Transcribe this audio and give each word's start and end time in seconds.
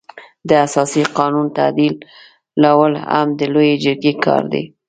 د 0.49 0.51
اساسي 0.65 1.03
قانون 1.17 1.47
تعدیلول 1.57 2.93
هم 3.11 3.27
د 3.39 3.41
لويې 3.53 3.75
جرګې 3.83 4.13
کار 4.25 4.43
دی. 4.53 4.63